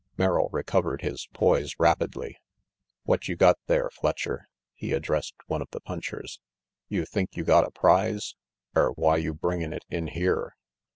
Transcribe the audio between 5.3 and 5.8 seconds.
one of the